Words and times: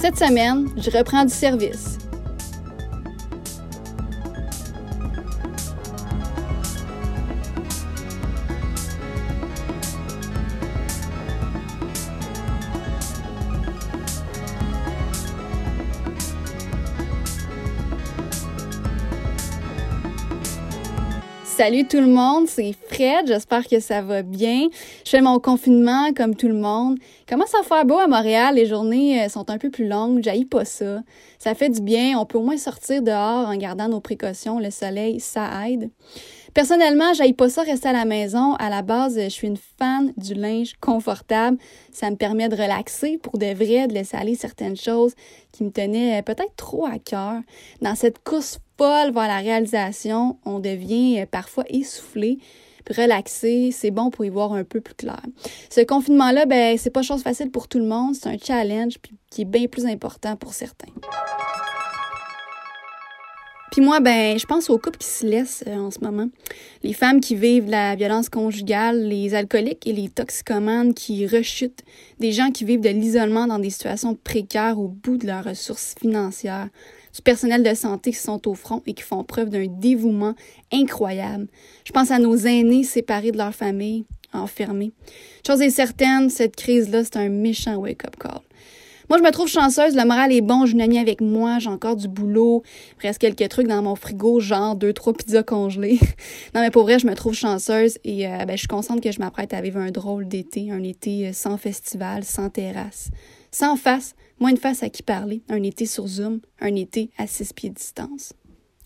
Cette 0.00 0.16
semaine, 0.16 0.66
je 0.78 0.90
reprends 0.90 1.26
du 1.26 1.34
service. 1.34 1.98
Salut 21.60 21.86
tout 21.86 22.00
le 22.00 22.06
monde, 22.06 22.48
c'est 22.48 22.72
Fred, 22.88 23.26
j'espère 23.26 23.68
que 23.68 23.80
ça 23.80 24.00
va 24.00 24.22
bien. 24.22 24.68
Je 25.04 25.10
fais 25.10 25.20
mon 25.20 25.38
confinement 25.38 26.10
comme 26.16 26.34
tout 26.34 26.48
le 26.48 26.54
monde. 26.54 26.96
Comment 27.28 27.44
ça 27.44 27.58
faire 27.62 27.84
beau 27.84 27.98
à 27.98 28.06
Montréal, 28.06 28.54
les 28.54 28.64
journées 28.64 29.22
euh, 29.22 29.28
sont 29.28 29.50
un 29.50 29.58
peu 29.58 29.68
plus 29.68 29.86
longues, 29.86 30.22
j'haïs 30.22 30.46
pas 30.46 30.64
ça. 30.64 31.02
Ça 31.38 31.54
fait 31.54 31.68
du 31.68 31.82
bien, 31.82 32.18
on 32.18 32.24
peut 32.24 32.38
au 32.38 32.42
moins 32.42 32.56
sortir 32.56 33.02
dehors 33.02 33.46
en 33.46 33.56
gardant 33.56 33.90
nos 33.90 34.00
précautions, 34.00 34.58
le 34.58 34.70
soleil, 34.70 35.20
ça 35.20 35.50
aide. 35.68 35.90
Personnellement, 36.54 37.14
j'aille 37.14 37.32
pas 37.32 37.48
ça 37.48 37.62
rester 37.62 37.88
à 37.88 37.92
la 37.92 38.04
maison. 38.04 38.54
À 38.54 38.70
la 38.70 38.82
base, 38.82 39.18
je 39.18 39.28
suis 39.28 39.46
une 39.46 39.56
fan 39.56 40.12
du 40.16 40.34
linge 40.34 40.74
confortable. 40.80 41.58
Ça 41.92 42.10
me 42.10 42.16
permet 42.16 42.48
de 42.48 42.56
relaxer 42.56 43.18
pour 43.18 43.38
de 43.38 43.54
vrai, 43.54 43.86
de 43.86 43.94
laisser 43.94 44.16
aller 44.16 44.34
certaines 44.34 44.76
choses 44.76 45.14
qui 45.52 45.64
me 45.64 45.70
tenaient 45.70 46.18
euh, 46.18 46.22
peut-être 46.22 46.56
trop 46.56 46.86
à 46.86 46.98
cœur. 46.98 47.40
Dans 47.80 47.94
cette 47.94 48.22
course 48.24 48.58
folle 48.76 49.12
vers 49.12 49.28
la 49.28 49.38
réalisation, 49.38 50.38
on 50.44 50.58
devient 50.58 51.20
euh, 51.20 51.26
parfois 51.26 51.64
essoufflé. 51.68 52.38
Puis 52.84 53.00
relaxé, 53.00 53.70
c'est 53.72 53.90
bon 53.90 54.10
pour 54.10 54.24
y 54.24 54.30
voir 54.30 54.52
un 54.52 54.64
peu 54.64 54.80
plus 54.80 54.94
clair. 54.94 55.20
Ce 55.68 55.82
confinement-là, 55.82 56.46
ben, 56.46 56.76
c'est 56.78 56.90
pas 56.90 57.02
chose 57.02 57.22
facile 57.22 57.50
pour 57.50 57.68
tout 57.68 57.78
le 57.78 57.86
monde. 57.86 58.14
C'est 58.14 58.28
un 58.28 58.38
challenge 58.38 58.94
qui 59.30 59.42
est 59.42 59.44
bien 59.44 59.66
plus 59.66 59.86
important 59.86 60.36
pour 60.36 60.54
certains. 60.54 60.92
Puis 63.70 63.80
moi, 63.80 64.00
ben, 64.00 64.36
je 64.36 64.46
pense 64.46 64.68
aux 64.68 64.78
couples 64.78 64.98
qui 64.98 65.06
se 65.06 65.24
laissent 65.24 65.62
euh, 65.66 65.76
en 65.76 65.90
ce 65.92 66.00
moment. 66.00 66.28
Les 66.82 66.92
femmes 66.92 67.20
qui 67.20 67.36
vivent 67.36 67.70
la 67.70 67.94
violence 67.94 68.28
conjugale, 68.28 69.04
les 69.06 69.34
alcooliques 69.34 69.86
et 69.86 69.92
les 69.92 70.08
toxicomanes 70.08 70.92
qui 70.92 71.26
rechutent, 71.26 71.84
des 72.18 72.32
gens 72.32 72.50
qui 72.50 72.64
vivent 72.64 72.80
de 72.80 72.88
l'isolement 72.88 73.46
dans 73.46 73.60
des 73.60 73.70
situations 73.70 74.16
précaires 74.16 74.78
au 74.78 74.88
bout 74.88 75.18
de 75.18 75.26
leurs 75.26 75.44
ressources 75.44 75.94
financières, 76.00 76.68
du 77.14 77.22
personnel 77.22 77.62
de 77.62 77.74
santé 77.74 78.10
qui 78.10 78.18
sont 78.18 78.48
au 78.48 78.54
front 78.54 78.82
et 78.86 78.94
qui 78.94 79.02
font 79.02 79.22
preuve 79.22 79.50
d'un 79.50 79.66
dévouement 79.66 80.34
incroyable. 80.72 81.46
Je 81.84 81.92
pense 81.92 82.10
à 82.10 82.18
nos 82.18 82.36
aînés 82.36 82.84
séparés 82.84 83.30
de 83.30 83.38
leur 83.38 83.54
famille, 83.54 84.04
enfermés. 84.32 84.92
Chose 85.46 85.62
est 85.62 85.70
certaine, 85.70 86.28
cette 86.28 86.56
crise-là, 86.56 87.04
c'est 87.04 87.16
un 87.16 87.28
méchant 87.28 87.76
wake-up 87.76 88.16
call. 88.18 88.40
Moi, 89.10 89.18
je 89.18 89.24
me 89.24 89.32
trouve 89.32 89.48
chanceuse, 89.48 89.96
le 89.96 90.04
moral 90.04 90.30
est 90.30 90.40
bon, 90.40 90.66
j'ai 90.66 90.74
une 90.74 90.82
amie 90.82 91.00
avec 91.00 91.20
moi, 91.20 91.58
j'ai 91.58 91.68
encore 91.68 91.96
du 91.96 92.06
boulot, 92.06 92.62
presque 92.96 93.22
quelques 93.22 93.48
trucs 93.48 93.66
dans 93.66 93.82
mon 93.82 93.96
frigo, 93.96 94.38
genre 94.38 94.76
deux, 94.76 94.92
trois 94.92 95.12
pizzas 95.12 95.42
congelées. 95.42 95.98
non, 96.54 96.60
mais 96.60 96.70
pour 96.70 96.84
vrai, 96.84 97.00
je 97.00 97.08
me 97.08 97.14
trouve 97.16 97.34
chanceuse 97.34 97.98
et 98.04 98.28
euh, 98.28 98.44
ben, 98.44 98.56
je 98.56 98.60
suis 98.60 99.00
que 99.00 99.10
je 99.10 99.18
m'apprête 99.18 99.52
à 99.52 99.60
vivre 99.62 99.80
un 99.80 99.90
drôle 99.90 100.28
d'été, 100.28 100.70
un 100.70 100.84
été 100.84 101.26
euh, 101.26 101.32
sans 101.32 101.56
festival, 101.56 102.22
sans 102.22 102.50
terrasse, 102.50 103.10
sans 103.50 103.74
face, 103.74 104.14
moins 104.38 104.52
de 104.52 104.60
face 104.60 104.84
à 104.84 104.90
qui 104.90 105.02
parler, 105.02 105.42
un 105.48 105.64
été 105.64 105.86
sur 105.86 106.06
Zoom, 106.06 106.38
un 106.60 106.76
été 106.76 107.10
à 107.18 107.26
six 107.26 107.52
pieds 107.52 107.70
de 107.70 107.74
distance. 107.74 108.32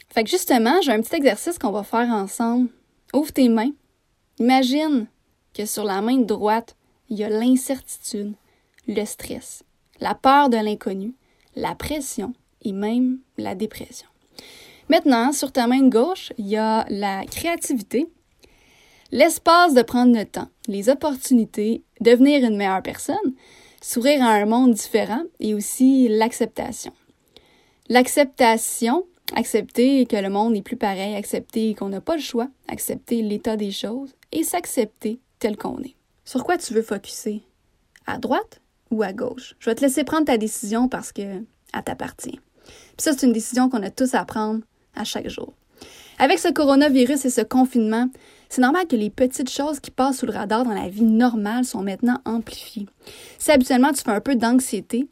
Fait 0.09 0.25
que 0.25 0.31
justement, 0.31 0.81
j'ai 0.81 0.93
un 0.93 1.03
petit 1.03 1.17
exercice 1.17 1.59
qu'on 1.59 1.71
va 1.71 1.83
faire 1.83 2.09
ensemble. 2.09 2.71
Ouvre 3.13 3.31
tes 3.31 3.51
mains. 3.51 3.73
Imagine 4.39 5.07
que 5.53 5.67
sur 5.67 5.85
la 5.85 6.01
main 6.01 6.17
droite, 6.17 6.77
il 7.11 7.19
y 7.19 7.25
a 7.25 7.29
l'incertitude, 7.29 8.33
le 8.89 9.05
stress 9.05 9.65
la 10.01 10.15
peur 10.15 10.49
de 10.49 10.57
l'inconnu, 10.57 11.15
la 11.57 11.75
pression 11.75 12.33
et 12.63 12.73
même 12.73 13.19
la 13.39 13.55
dépression. 13.55 14.09
Maintenant, 14.89 15.33
sur 15.33 15.53
ta 15.53 15.67
main 15.67 15.89
gauche, 15.89 16.33
il 16.37 16.47
y 16.47 16.57
a 16.57 16.85
la 16.91 17.25
créativité, 17.25 18.07
l'espace 19.13 19.75
de 19.75 19.83
prendre 19.83 20.17
le 20.17 20.25
temps, 20.25 20.49
les 20.67 20.89
opportunités, 20.89 21.83
devenir 22.01 22.45
une 22.45 22.57
meilleure 22.57 22.83
personne, 22.83 23.35
sourire 23.81 24.23
à 24.23 24.33
un 24.33 24.47
monde 24.47 24.75
différent 24.75 25.23
et 25.41 25.55
aussi 25.55 26.09
l'acceptation. 26.09 26.93
L'acceptation, 27.89 29.05
accepter 29.35 30.07
que 30.07 30.17
le 30.17 30.31
monde 30.31 30.55
n'est 30.55 30.63
plus 30.63 30.77
pareil, 30.77 31.15
accepter 31.15 31.75
qu'on 31.75 31.89
n'a 31.89 32.01
pas 32.01 32.17
le 32.17 32.23
choix, 32.23 32.49
accepter 32.69 33.23
l'état 33.23 33.57
des 33.57 33.71
choses 33.71 34.15
et 34.33 34.43
s'accepter 34.43 35.21
tel 35.39 35.57
qu'on 35.57 35.81
est. 35.83 35.97
Sur 36.25 36.45
quoi 36.45 36.59
tu 36.59 36.73
veux 36.75 36.83
focuser? 36.83 37.43
À 38.07 38.19
droite? 38.19 38.61
Ou 38.91 39.03
à 39.03 39.13
gauche. 39.13 39.55
Je 39.59 39.71
vais 39.71 39.75
te 39.75 39.81
laisser 39.81 40.05
prendre 40.05 40.27
ta 40.27 40.39
décision 40.39 40.89
parce 40.89 41.13
que 41.13 41.23
elle 41.23 41.85
t'appartient. 41.85 42.41
Puis 42.65 43.03
ça, 43.03 43.13
c'est 43.13 43.27
une 43.27 43.33
décision 43.33 43.69
qu'on 43.69 43.83
a 43.83 43.91
tous 43.91 44.15
à 44.15 44.25
prendre 44.25 44.61
à 44.95 45.05
chaque 45.05 45.29
jour. 45.29 45.53
Avec 46.19 46.39
ce 46.39 46.49
coronavirus 46.49 47.25
et 47.25 47.31
ce 47.31 47.41
confinement, 47.41 48.09
c'est 48.49 48.63
normal 48.63 48.87
que 48.87 48.95
les 48.95 49.11
petites 49.11 49.51
choses 49.51 49.81
qui 49.81 49.91
passent 49.91 50.19
sous 50.19 50.27
le 50.27 50.33
radar 50.33 50.65
dans 50.65 50.75
la 50.75 50.89
vie 50.89 51.03
normale 51.03 51.65
sont 51.65 51.83
maintenant 51.83 52.21
amplifiées. 52.25 52.87
Si 53.39 53.51
habituellement 53.51 53.93
tu 53.93 54.03
fais 54.03 54.13
un 54.13 54.21
peu 54.21 54.37
d'anxiété, 54.37 55.09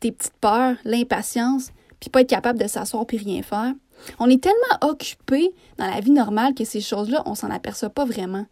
tes 0.00 0.12
petites 0.12 0.34
peurs, 0.40 0.76
l'impatience, 0.84 1.70
puis 1.98 2.10
pas 2.10 2.20
être 2.20 2.28
capable 2.28 2.58
de 2.58 2.66
s'asseoir 2.66 3.06
puis 3.06 3.16
rien 3.16 3.42
faire, 3.42 3.72
on 4.18 4.28
est 4.28 4.42
tellement 4.42 4.90
occupé 4.90 5.50
dans 5.78 5.86
la 5.86 6.00
vie 6.00 6.10
normale 6.10 6.54
que 6.54 6.64
ces 6.64 6.82
choses-là, 6.82 7.22
on 7.24 7.34
s'en 7.34 7.50
aperçoit 7.50 7.88
pas 7.88 8.04
vraiment. 8.04 8.44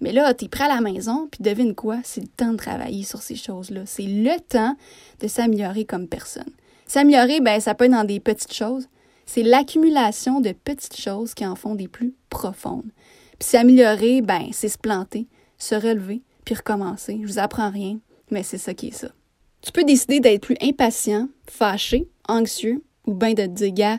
Mais 0.00 0.12
là, 0.12 0.34
tu 0.34 0.44
es 0.44 0.48
prêt 0.48 0.64
à 0.64 0.68
la 0.74 0.80
maison, 0.80 1.28
puis 1.30 1.42
devine 1.42 1.74
quoi? 1.74 1.98
C'est 2.04 2.20
le 2.20 2.28
temps 2.28 2.52
de 2.52 2.56
travailler 2.56 3.02
sur 3.02 3.22
ces 3.22 3.36
choses-là. 3.36 3.82
C'est 3.86 4.02
le 4.02 4.38
temps 4.40 4.76
de 5.20 5.28
s'améliorer 5.28 5.84
comme 5.84 6.08
personne. 6.08 6.50
S'améliorer, 6.86 7.40
ben, 7.40 7.60
ça 7.60 7.74
peut 7.74 7.86
être 7.86 7.92
dans 7.92 8.04
des 8.04 8.20
petites 8.20 8.52
choses. 8.52 8.88
C'est 9.26 9.42
l'accumulation 9.42 10.40
de 10.40 10.52
petites 10.52 10.96
choses 10.96 11.34
qui 11.34 11.44
en 11.44 11.56
font 11.56 11.74
des 11.74 11.88
plus 11.88 12.14
profondes. 12.30 12.90
Puis 13.38 13.48
s'améliorer, 13.48 14.22
ben, 14.22 14.48
c'est 14.52 14.68
se 14.68 14.78
planter, 14.78 15.26
se 15.58 15.74
relever, 15.74 16.22
puis 16.44 16.54
recommencer. 16.54 17.18
Je 17.22 17.26
vous 17.26 17.38
apprends 17.38 17.70
rien, 17.70 17.98
mais 18.30 18.42
c'est 18.42 18.58
ça 18.58 18.72
qui 18.72 18.88
est 18.88 18.94
ça. 18.94 19.08
Tu 19.62 19.72
peux 19.72 19.84
décider 19.84 20.20
d'être 20.20 20.42
plus 20.42 20.56
impatient, 20.62 21.28
fâché, 21.48 22.08
anxieux, 22.28 22.84
ou 23.06 23.14
bien 23.14 23.34
de 23.34 23.46
te 23.46 23.50
dire, 23.50 23.72
gars, 23.72 23.98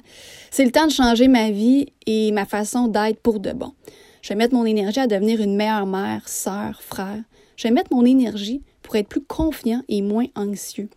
c'est 0.51 0.65
le 0.65 0.71
temps 0.71 0.87
de 0.87 0.91
changer 0.91 1.27
ma 1.27 1.51
vie 1.51 1.87
et 2.05 2.31
ma 2.31 2.45
façon 2.45 2.87
d'être 2.87 3.19
pour 3.19 3.39
de 3.39 3.51
bon. 3.51 3.73
Je 4.27 4.33
vais 4.33 4.39
mettre 4.39 4.55
mon 4.55 4.65
énergie 4.65 4.99
à 4.99 5.07
devenir 5.07 5.39
une 5.39 5.55
meilleure 5.55 5.85
mère, 5.85 6.27
sœur, 6.27 6.81
frère. 6.81 7.23
Je 7.55 7.65
vais 7.65 7.73
mettre 7.73 7.93
mon 7.93 8.03
énergie 8.03 8.61
pour 8.83 8.97
être 8.97 9.07
plus 9.07 9.23
confiant 9.23 9.83
et 9.87 10.01
moins 10.01 10.25
anxieux. 10.35 10.89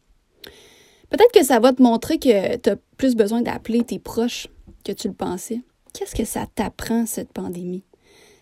Peut-être 1.11 1.31
que 1.33 1.45
ça 1.45 1.61
va 1.61 1.73
te 1.73 1.81
montrer 1.81 2.19
que 2.19 2.57
tu 2.57 2.71
as 2.71 2.77
plus 2.97 3.15
besoin 3.15 3.41
d'appeler 3.41 3.85
tes 3.85 4.01
proches 4.01 4.49
que 4.85 4.91
tu 4.91 5.07
le 5.07 5.15
pensais. 5.15 5.61
Qu'est-ce 5.95 6.17
que 6.17 6.25
ça 6.25 6.47
t'apprend, 6.53 7.07
cette 7.07 7.33
pandémie? 7.33 7.85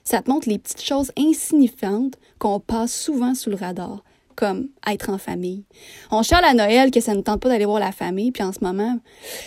Ça 0.05 0.23
te 0.23 0.31
montre 0.31 0.49
les 0.49 0.59
petites 0.59 0.83
choses 0.83 1.13
insignifiantes 1.19 2.15
qu'on 2.39 2.59
passe 2.59 2.95
souvent 2.95 3.35
sous 3.35 3.51
le 3.51 3.57
radar, 3.57 4.03
comme 4.37 4.71
être 4.91 5.11
en 5.11 5.19
famille. 5.19 5.65
On 6.11 6.23
cherche 6.23 6.47
à 6.47 6.55
Noël 6.55 6.91
que 6.91 7.01
ça 7.01 7.15
ne 7.15 7.21
tente 7.21 7.43
pas 7.43 7.51
d'aller 7.51 7.67
voir 7.67 7.79
la 7.79 7.93
famille, 7.93 8.33
puis 8.33 8.43
en 8.43 8.55
ce 8.55 8.65
moment, 8.65 8.99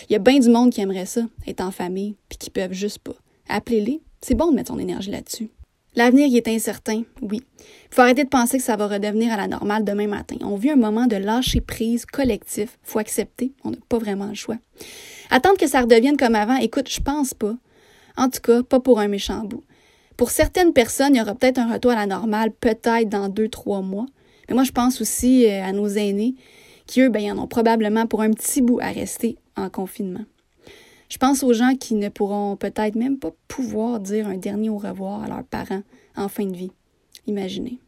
il 0.08 0.12
y 0.12 0.14
a 0.14 0.20
bien 0.20 0.38
du 0.38 0.50
monde 0.50 0.70
qui 0.70 0.80
aimerait 0.82 1.04
ça, 1.04 1.22
être 1.48 1.62
en 1.62 1.72
famille, 1.72 2.14
puis 2.28 2.38
qui 2.38 2.50
peuvent 2.50 2.72
juste 2.72 3.00
pas. 3.00 3.16
Appelez-les, 3.48 4.00
c'est 4.22 4.34
bon 4.34 4.50
de 4.50 4.56
mettre 4.56 4.72
son 4.72 4.78
énergie 4.78 5.10
là-dessus. 5.10 5.50
L'avenir 5.94 6.26
y 6.26 6.38
est 6.38 6.48
incertain, 6.48 7.02
oui. 7.20 7.42
Il 7.60 7.94
faut 7.94 8.00
arrêter 8.00 8.24
de 8.24 8.28
penser 8.30 8.56
que 8.56 8.64
ça 8.64 8.76
va 8.76 8.86
redevenir 8.86 9.30
à 9.30 9.36
la 9.36 9.46
normale 9.46 9.84
demain 9.84 10.06
matin. 10.06 10.36
On 10.40 10.56
vit 10.56 10.70
un 10.70 10.76
moment 10.76 11.06
de 11.06 11.16
lâcher 11.16 11.60
prise 11.60 12.06
collectif. 12.06 12.78
Faut 12.82 12.98
accepter. 12.98 13.52
On 13.62 13.70
n'a 13.72 13.76
pas 13.90 13.98
vraiment 13.98 14.26
le 14.26 14.34
choix. 14.34 14.56
Attendre 15.30 15.58
que 15.58 15.66
ça 15.66 15.82
redevienne 15.82 16.16
comme 16.16 16.34
avant, 16.34 16.56
écoute, 16.56 16.88
je 16.88 17.00
pense 17.00 17.34
pas. 17.34 17.54
En 18.16 18.30
tout 18.30 18.40
cas, 18.40 18.62
pas 18.62 18.80
pour 18.80 19.00
un 19.00 19.08
méchant 19.08 19.44
bout. 19.44 19.64
Pour 20.16 20.30
certaines 20.30 20.72
personnes, 20.72 21.14
il 21.14 21.18
y 21.18 21.20
aura 21.20 21.34
peut-être 21.34 21.58
un 21.58 21.70
retour 21.70 21.90
à 21.90 21.96
la 21.96 22.06
normale, 22.06 22.52
peut-être 22.52 23.08
dans 23.08 23.28
deux, 23.28 23.48
trois 23.48 23.82
mois. 23.82 24.06
Mais 24.48 24.54
moi, 24.54 24.64
je 24.64 24.72
pense 24.72 25.00
aussi 25.00 25.46
euh, 25.46 25.62
à 25.62 25.72
nos 25.72 25.88
aînés 25.88 26.34
qui, 26.86 27.02
eux, 27.02 27.10
ben, 27.10 27.32
en 27.32 27.42
ont 27.42 27.46
probablement 27.46 28.06
pour 28.06 28.22
un 28.22 28.30
petit 28.30 28.62
bout 28.62 28.78
à 28.80 28.90
rester 28.90 29.36
en 29.56 29.68
confinement. 29.68 30.24
Je 31.12 31.18
pense 31.18 31.42
aux 31.42 31.52
gens 31.52 31.74
qui 31.74 31.94
ne 31.94 32.08
pourront 32.08 32.56
peut-être 32.56 32.94
même 32.94 33.18
pas 33.18 33.32
pouvoir 33.46 34.00
dire 34.00 34.26
un 34.26 34.38
dernier 34.38 34.70
au 34.70 34.78
revoir 34.78 35.22
à 35.22 35.28
leurs 35.28 35.44
parents 35.44 35.82
en 36.16 36.28
fin 36.30 36.46
de 36.46 36.56
vie. 36.56 36.72
Imaginez. 37.26 37.78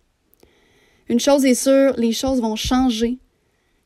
Une 1.09 1.21
chose 1.21 1.47
est 1.47 1.55
sûre, 1.55 1.95
les 1.97 2.13
choses 2.13 2.43
vont 2.43 2.55
changer, 2.55 3.17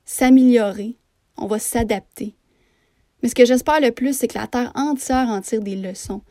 s'améliorer, 0.05 0.97
on 1.37 1.47
va 1.47 1.61
s'adapter. 1.61 2.35
Mais 3.23 3.29
ce 3.29 3.37
que 3.37 3.45
j'espère 3.45 3.81
le 3.81 3.93
plus, 3.93 4.19
c'est 4.19 4.27
que 4.27 4.37
la 4.37 4.49
Terre 4.49 4.73
entière 4.75 5.29
en 5.29 5.41
tire 5.41 5.63
des 5.63 5.77
leçons. 5.77 6.23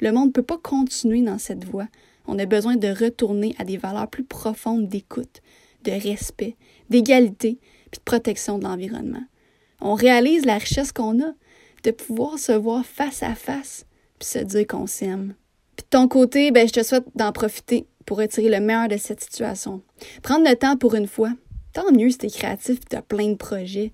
Le 0.00 0.10
monde 0.10 0.28
ne 0.28 0.32
peut 0.32 0.42
pas 0.42 0.56
continuer 0.56 1.20
dans 1.20 1.38
cette 1.38 1.66
voie. 1.66 1.88
On 2.26 2.38
a 2.38 2.46
besoin 2.46 2.76
de 2.76 2.88
retourner 2.88 3.54
à 3.58 3.64
des 3.64 3.76
valeurs 3.76 4.08
plus 4.08 4.24
profondes 4.24 4.88
d'écoute, 4.88 5.42
de 5.84 5.92
respect, 5.92 6.56
d'égalité, 6.88 7.58
puis 7.90 7.98
de 7.98 8.04
protection 8.04 8.56
de 8.56 8.64
l'environnement. 8.64 9.24
On 9.82 9.92
réalise 9.92 10.46
la 10.46 10.56
richesse 10.56 10.92
qu'on 10.92 11.20
a, 11.20 11.34
de 11.84 11.90
pouvoir 11.90 12.38
se 12.38 12.52
voir 12.52 12.84
face 12.84 13.22
à 13.22 13.34
face 13.34 13.86
puis 14.18 14.28
se 14.28 14.38
dire 14.38 14.66
qu'on 14.66 14.86
s'aime. 14.86 15.34
Puis 15.76 15.84
de 15.84 15.90
ton 15.90 16.08
côté, 16.08 16.50
ben, 16.50 16.66
je 16.66 16.72
te 16.72 16.82
souhaite 16.82 17.04
d'en 17.14 17.32
profiter 17.32 17.86
pour 18.06 18.18
retirer 18.18 18.48
le 18.48 18.60
meilleur 18.60 18.88
de 18.88 18.96
cette 18.96 19.20
situation. 19.20 19.82
Prendre 20.22 20.48
le 20.48 20.56
temps 20.56 20.76
pour 20.76 20.94
une 20.94 21.06
fois. 21.06 21.32
Tant 21.72 21.92
mieux 21.92 22.10
si 22.10 22.18
t'es 22.18 22.28
créatif 22.28 22.76
et 22.76 22.88
t'as 22.88 23.02
plein 23.02 23.28
de 23.28 23.34
projets. 23.34 23.92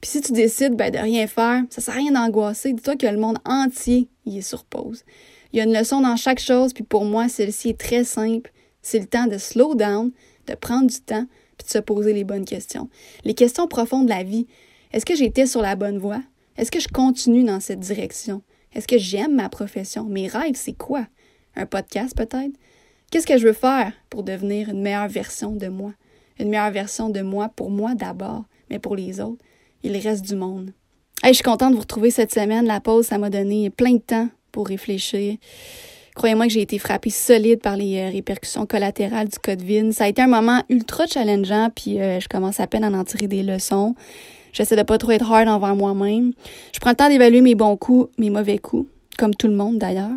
Puis 0.00 0.10
si 0.10 0.20
tu 0.20 0.32
décides 0.32 0.74
ben, 0.74 0.90
de 0.90 0.98
rien 0.98 1.26
faire, 1.26 1.62
ça 1.70 1.80
sert 1.80 1.94
à 1.94 1.98
rien 1.98 2.12
d'angoisser. 2.12 2.72
Dis-toi 2.72 2.96
que 2.96 3.06
le 3.06 3.18
monde 3.18 3.38
entier 3.44 4.08
y 4.26 4.38
est 4.38 4.42
sur 4.42 4.64
pause. 4.64 5.04
Il 5.52 5.58
y 5.58 5.60
a 5.60 5.64
une 5.64 5.76
leçon 5.76 6.00
dans 6.00 6.16
chaque 6.16 6.40
chose, 6.40 6.72
puis 6.72 6.84
pour 6.84 7.04
moi, 7.04 7.28
celle-ci 7.28 7.70
est 7.70 7.78
très 7.78 8.04
simple. 8.04 8.52
C'est 8.82 8.98
le 8.98 9.06
temps 9.06 9.26
de 9.26 9.36
slow 9.36 9.74
down, 9.74 10.10
de 10.46 10.54
prendre 10.54 10.86
du 10.86 11.00
temps, 11.00 11.26
puis 11.58 11.66
de 11.66 11.70
se 11.70 11.78
poser 11.78 12.12
les 12.12 12.24
bonnes 12.24 12.44
questions. 12.44 12.88
Les 13.24 13.34
questions 13.34 13.66
profondes 13.66 14.06
de 14.06 14.10
la 14.10 14.22
vie. 14.22 14.46
Est-ce 14.92 15.04
que 15.04 15.14
j'étais 15.14 15.46
sur 15.46 15.60
la 15.60 15.76
bonne 15.76 15.98
voie? 15.98 16.22
Est-ce 16.60 16.70
que 16.70 16.78
je 16.78 16.88
continue 16.88 17.42
dans 17.42 17.58
cette 17.58 17.80
direction? 17.80 18.42
Est-ce 18.74 18.86
que 18.86 18.98
j'aime 18.98 19.34
ma 19.34 19.48
profession? 19.48 20.04
Mes 20.04 20.28
rêves, 20.28 20.56
c'est 20.56 20.74
quoi? 20.74 21.06
Un 21.56 21.64
podcast 21.64 22.14
peut-être? 22.14 22.52
Qu'est-ce 23.10 23.26
que 23.26 23.38
je 23.38 23.46
veux 23.46 23.54
faire 23.54 23.94
pour 24.10 24.24
devenir 24.24 24.68
une 24.68 24.82
meilleure 24.82 25.08
version 25.08 25.52
de 25.52 25.68
moi? 25.68 25.94
Une 26.38 26.50
meilleure 26.50 26.70
version 26.70 27.08
de 27.08 27.22
moi 27.22 27.48
pour 27.48 27.70
moi 27.70 27.94
d'abord, 27.94 28.44
mais 28.68 28.78
pour 28.78 28.94
les 28.94 29.22
autres 29.22 29.42
et 29.82 29.88
le 29.88 29.98
reste 29.98 30.22
du 30.22 30.36
monde. 30.36 30.74
Hey, 31.22 31.30
je 31.30 31.36
suis 31.36 31.44
contente 31.44 31.70
de 31.70 31.76
vous 31.76 31.80
retrouver 31.80 32.10
cette 32.10 32.34
semaine. 32.34 32.66
La 32.66 32.80
pause, 32.80 33.06
ça 33.06 33.16
m'a 33.16 33.30
donné 33.30 33.70
plein 33.70 33.94
de 33.94 34.02
temps 34.02 34.28
pour 34.52 34.68
réfléchir. 34.68 35.38
Croyez-moi 36.14 36.46
que 36.46 36.52
j'ai 36.52 36.60
été 36.60 36.78
frappée 36.78 37.08
solide 37.08 37.62
par 37.62 37.78
les 37.78 38.00
euh, 38.00 38.10
répercussions 38.10 38.66
collatérales 38.66 39.28
du 39.28 39.38
COVID. 39.38 39.94
Ça 39.94 40.04
a 40.04 40.08
été 40.08 40.20
un 40.20 40.26
moment 40.26 40.62
ultra 40.68 41.06
challengeant, 41.06 41.70
puis 41.74 42.02
euh, 42.02 42.20
je 42.20 42.28
commence 42.28 42.60
à 42.60 42.66
peine 42.66 42.84
à 42.84 42.90
en 42.90 43.04
tirer 43.04 43.28
des 43.28 43.42
leçons. 43.42 43.94
J'essaie 44.52 44.76
de 44.76 44.82
pas 44.82 44.98
trop 44.98 45.12
être 45.12 45.30
hard 45.30 45.48
envers 45.48 45.76
moi-même. 45.76 46.32
Je 46.72 46.80
prends 46.80 46.90
le 46.90 46.96
temps 46.96 47.08
d'évaluer 47.08 47.40
mes 47.40 47.54
bons 47.54 47.76
coups, 47.76 48.10
mes 48.18 48.30
mauvais 48.30 48.58
coups, 48.58 48.88
comme 49.18 49.34
tout 49.34 49.48
le 49.48 49.54
monde 49.54 49.78
d'ailleurs. 49.78 50.10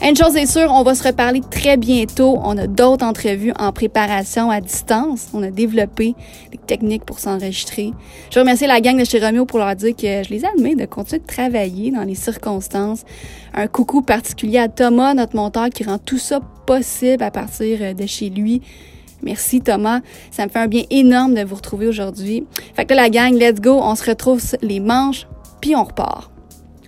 Une 0.00 0.16
chose 0.16 0.36
est 0.36 0.46
sûre, 0.46 0.70
on 0.70 0.84
va 0.84 0.94
se 0.94 1.02
reparler 1.02 1.40
très 1.50 1.76
bientôt. 1.76 2.38
On 2.44 2.56
a 2.56 2.68
d'autres 2.68 3.04
entrevues 3.04 3.52
en 3.58 3.72
préparation 3.72 4.48
à 4.48 4.60
distance. 4.60 5.26
On 5.34 5.42
a 5.42 5.50
développé 5.50 6.14
des 6.52 6.58
techniques 6.58 7.04
pour 7.04 7.18
s'enregistrer. 7.18 7.92
Je 8.30 8.38
remercie 8.38 8.68
la 8.68 8.80
gang 8.80 8.96
de 8.96 9.04
chez 9.04 9.18
Romeo 9.18 9.44
pour 9.44 9.58
leur 9.58 9.74
dire 9.74 9.96
que 9.96 10.22
je 10.22 10.30
les 10.30 10.44
admets 10.44 10.76
de 10.76 10.84
continuer 10.84 11.20
de 11.20 11.26
travailler 11.26 11.90
dans 11.90 12.04
les 12.04 12.14
circonstances. 12.14 13.02
Un 13.54 13.66
coucou 13.66 14.02
particulier 14.02 14.58
à 14.58 14.68
Thomas, 14.68 15.14
notre 15.14 15.34
monteur, 15.34 15.68
qui 15.68 15.82
rend 15.82 15.98
tout 15.98 16.18
ça 16.18 16.40
possible 16.64 17.24
à 17.24 17.32
partir 17.32 17.96
de 17.96 18.06
chez 18.06 18.30
lui. 18.30 18.62
Merci 19.22 19.60
Thomas, 19.60 20.00
ça 20.30 20.46
me 20.46 20.50
fait 20.50 20.58
un 20.58 20.68
bien 20.68 20.84
énorme 20.90 21.34
de 21.34 21.42
vous 21.42 21.56
retrouver 21.56 21.86
aujourd'hui. 21.86 22.46
Fait 22.74 22.84
que 22.84 22.94
là, 22.94 23.02
la 23.02 23.10
gang, 23.10 23.34
let's 23.34 23.60
go, 23.60 23.78
on 23.82 23.94
se 23.94 24.08
retrouve 24.08 24.42
les 24.62 24.80
manches, 24.80 25.26
puis 25.60 25.74
on 25.74 25.84
repart. 25.84 26.30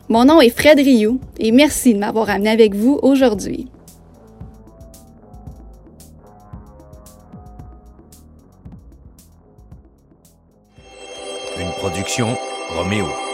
Mon 0.09 0.25
nom 0.25 0.41
est 0.41 0.51
Fred 0.51 0.79
Rioux 0.79 1.21
et 1.39 1.53
merci 1.53 1.95
de 1.95 1.99
m'avoir 1.99 2.31
amené 2.31 2.51
avec 2.51 2.75
vous 2.75 2.99
aujourd'hui. 3.03 3.69
Une 11.59 11.71
production 11.79 12.37
Roméo. 12.77 13.30